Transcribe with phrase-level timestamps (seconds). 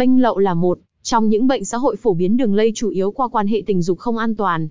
[0.00, 3.10] Bênh lậu là một trong những bệnh xã hội phổ biến đường lây chủ yếu
[3.10, 4.68] qua quan hệ tình dục không an toàn.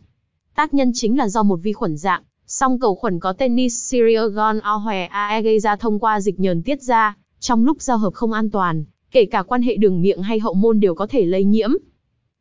[0.55, 4.21] Tác nhân chính là do một vi khuẩn dạng, song cầu khuẩn có tên Neisseria
[4.27, 8.31] gonorrhoeae AE gây ra thông qua dịch nhờn tiết ra, trong lúc giao hợp không
[8.31, 11.43] an toàn, kể cả quan hệ đường miệng hay hậu môn đều có thể lây
[11.43, 11.70] nhiễm.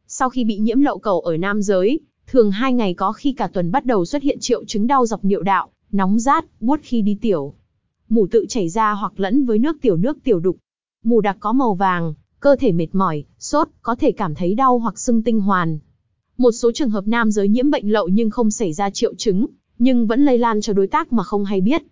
[0.06, 3.48] Sau khi bị nhiễm lậu cầu ở nam giới, thường hai ngày có khi cả
[3.52, 7.02] tuần bắt đầu xuất hiện triệu chứng đau dọc niệu đạo, nóng rát, buốt khi
[7.02, 7.54] đi tiểu.
[8.08, 10.56] Mủ tự chảy ra hoặc lẫn với nước tiểu nước tiểu đục.
[11.04, 14.78] Mù đặc có màu vàng, cơ thể mệt mỏi, sốt, có thể cảm thấy đau
[14.78, 15.78] hoặc sưng tinh hoàn.
[16.36, 19.46] Một số trường hợp nam giới nhiễm bệnh lậu nhưng không xảy ra triệu chứng,
[19.78, 21.82] nhưng vẫn lây lan cho đối tác mà không hay biết.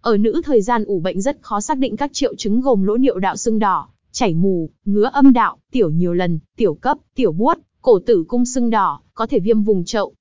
[0.00, 2.96] Ở nữ thời gian ủ bệnh rất khó xác định các triệu chứng gồm lỗ
[2.96, 7.32] niệu đạo sưng đỏ, chảy mù, ngứa âm đạo, tiểu nhiều lần, tiểu cấp, tiểu
[7.32, 10.14] buốt, cổ tử cung sưng đỏ, có thể viêm vùng chậu.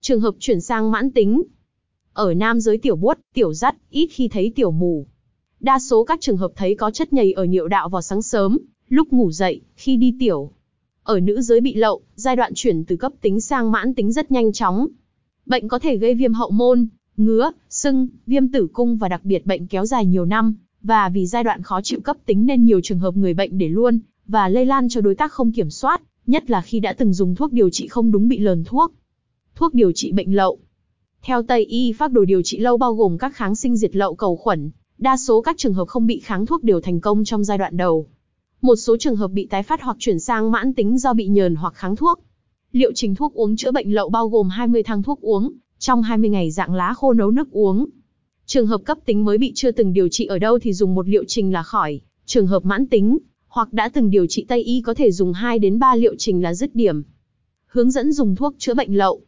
[0.00, 1.42] Trường hợp chuyển sang mãn tính.
[2.12, 5.06] Ở nam giới tiểu buốt, tiểu dắt, ít khi thấy tiểu mù.
[5.60, 8.58] Đa số các trường hợp thấy có chất nhầy ở niệu đạo vào sáng sớm,
[8.88, 10.50] lúc ngủ dậy, khi đi tiểu.
[11.02, 14.30] Ở nữ giới bị lậu, giai đoạn chuyển từ cấp tính sang mãn tính rất
[14.30, 14.86] nhanh chóng.
[15.46, 16.86] Bệnh có thể gây viêm hậu môn,
[17.16, 21.26] ngứa, sưng, viêm tử cung và đặc biệt bệnh kéo dài nhiều năm, và vì
[21.26, 24.48] giai đoạn khó chịu cấp tính nên nhiều trường hợp người bệnh để luôn, và
[24.48, 27.52] lây lan cho đối tác không kiểm soát, nhất là khi đã từng dùng thuốc
[27.52, 28.92] điều trị không đúng bị lờn thuốc.
[29.54, 30.58] Thuốc điều trị bệnh lậu
[31.22, 34.14] Theo Tây y phác đồ điều trị lâu bao gồm các kháng sinh diệt lậu
[34.14, 37.44] cầu khuẩn, đa số các trường hợp không bị kháng thuốc đều thành công trong
[37.44, 38.06] giai đoạn đầu.
[38.60, 41.54] Một số trường hợp bị tái phát hoặc chuyển sang mãn tính do bị nhờn
[41.54, 42.20] hoặc kháng thuốc.
[42.72, 46.30] Liệu trình thuốc uống chữa bệnh lậu bao gồm 20 thang thuốc uống, trong 20
[46.30, 47.86] ngày dạng lá khô nấu nước uống.
[48.46, 51.08] Trường hợp cấp tính mới bị chưa từng điều trị ở đâu thì dùng một
[51.08, 52.00] liệu trình là khỏi.
[52.26, 55.58] Trường hợp mãn tính, hoặc đã từng điều trị Tây y có thể dùng 2
[55.58, 57.02] đến 3 liệu trình là dứt điểm.
[57.66, 59.20] Hướng dẫn dùng thuốc chữa bệnh lậu.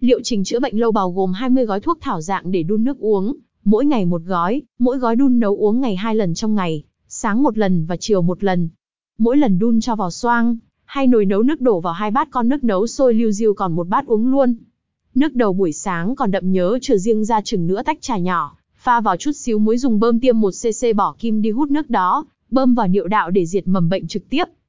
[0.00, 2.98] Liệu trình chữa bệnh lâu bao gồm 20 gói thuốc thảo dạng để đun nước
[2.98, 6.84] uống, mỗi ngày một gói, mỗi gói đun nấu uống ngày hai lần trong ngày,
[7.16, 8.68] sáng một lần và chiều một lần.
[9.18, 12.48] Mỗi lần đun cho vào xoang, hay nồi nấu nước đổ vào hai bát con
[12.48, 14.54] nước nấu sôi lưu diêu còn một bát uống luôn.
[15.14, 18.56] Nước đầu buổi sáng còn đậm nhớ chờ riêng ra chừng nữa tách trà nhỏ,
[18.76, 22.24] pha vào chút xíu muối dùng bơm tiêm 1cc bỏ kim đi hút nước đó,
[22.50, 24.44] bơm vào niệu đạo để diệt mầm bệnh trực tiếp.